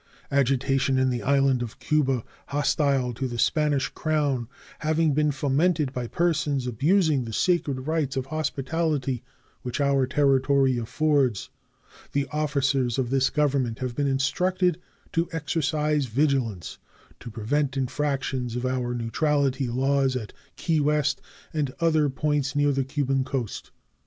Agitation 0.31 0.97
in 0.97 1.11
the 1.11 1.21
island 1.21 1.61
of 1.61 1.77
Cuba 1.77 2.23
hostile 2.47 3.13
to 3.13 3.27
the 3.27 3.37
Spanish 3.37 3.87
Crown 3.89 4.47
having 4.79 5.13
been 5.13 5.29
fomented 5.31 5.93
by 5.93 6.07
persons 6.07 6.65
abusing 6.65 7.23
the 7.23 7.31
sacred 7.33 7.81
rights 7.85 8.17
of 8.17 8.25
hospitality 8.25 9.21
which 9.61 9.79
our 9.79 10.07
territory 10.07 10.79
affords, 10.79 11.51
the 12.13 12.27
officers 12.31 12.97
of 12.97 13.11
this 13.11 13.29
Government 13.29 13.77
have 13.77 13.93
been 13.95 14.07
instructed 14.07 14.81
to 15.11 15.29
exercise 15.31 16.07
vigilance 16.07 16.79
to 17.19 17.29
prevent 17.29 17.77
infractions 17.77 18.55
of 18.55 18.65
our 18.65 18.95
neutrality 18.95 19.67
laws 19.67 20.15
at 20.15 20.33
Key 20.55 20.79
West 20.79 21.21
and 21.53 21.69
at 21.69 21.75
other 21.79 22.09
points 22.09 22.55
near 22.55 22.71
the 22.71 22.83
Cuban 22.83 23.23
coast. 23.23 23.69